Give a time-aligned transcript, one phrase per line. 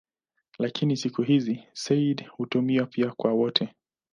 [0.59, 3.73] Lakini siku hizi "sayyid" hutumiwa pia kwa wote.